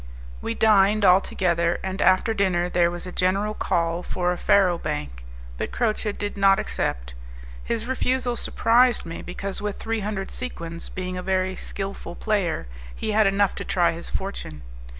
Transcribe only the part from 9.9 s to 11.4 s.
hundred sequins, being a